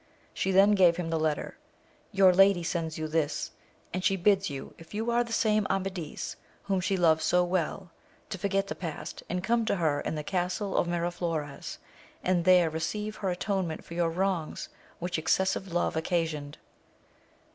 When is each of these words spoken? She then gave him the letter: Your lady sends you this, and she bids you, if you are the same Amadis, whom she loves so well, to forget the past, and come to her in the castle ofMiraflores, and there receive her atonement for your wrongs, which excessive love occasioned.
She 0.33 0.49
then 0.51 0.71
gave 0.71 0.97
him 0.97 1.11
the 1.11 1.19
letter: 1.19 1.59
Your 2.11 2.33
lady 2.33 2.63
sends 2.63 2.97
you 2.97 3.07
this, 3.07 3.51
and 3.93 4.03
she 4.03 4.15
bids 4.15 4.49
you, 4.49 4.73
if 4.79 4.95
you 4.95 5.11
are 5.11 5.23
the 5.23 5.31
same 5.31 5.67
Amadis, 5.69 6.37
whom 6.63 6.81
she 6.81 6.97
loves 6.97 7.23
so 7.23 7.43
well, 7.43 7.91
to 8.31 8.39
forget 8.39 8.65
the 8.65 8.73
past, 8.73 9.21
and 9.29 9.43
come 9.43 9.63
to 9.65 9.75
her 9.75 10.01
in 10.01 10.15
the 10.15 10.23
castle 10.23 10.73
ofMiraflores, 10.73 11.77
and 12.23 12.45
there 12.45 12.71
receive 12.71 13.17
her 13.17 13.29
atonement 13.29 13.85
for 13.85 13.93
your 13.93 14.09
wrongs, 14.09 14.69
which 14.97 15.19
excessive 15.19 15.71
love 15.71 15.95
occasioned. 15.95 16.57